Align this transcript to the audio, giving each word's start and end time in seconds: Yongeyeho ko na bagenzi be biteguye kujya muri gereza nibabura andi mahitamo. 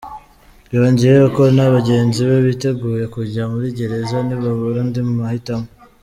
Yongeyeho 0.75 1.27
ko 1.37 1.43
na 1.55 1.65
bagenzi 1.75 2.19
be 2.27 2.37
biteguye 2.47 3.05
kujya 3.15 3.43
muri 3.51 3.67
gereza 3.77 4.17
nibabura 4.27 4.79
andi 4.83 5.01
mahitamo. 5.19 5.67